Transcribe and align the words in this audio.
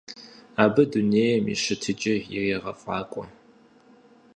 Абы 0.63 0.83
дунейм 0.91 1.43
и 1.53 1.55
щытыкӀэр 1.61 2.19
ирегъэфӀакӀуэ. 2.35 3.25